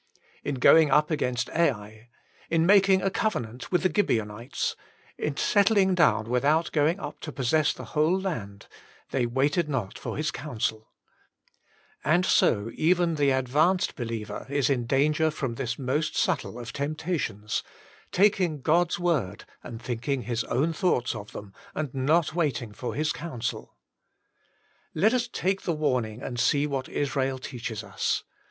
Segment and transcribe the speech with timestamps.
[0.43, 2.09] In going up against Ai,
[2.49, 4.75] in making a covenant with the Gibeonites,
[5.15, 8.65] in settling down without going up to possess the whole land,
[9.11, 10.89] they waited not for His counsel
[12.03, 16.73] And so even the advanced be liever is in danger from this most subtle of
[16.73, 17.61] temptations—
[18.21, 23.13] taking Grod's word and thinking his own thoughts of them, and not waiting for His
[23.13, 23.77] counsel
[24.95, 28.23] Let us take the warning and see what Israel teaches us.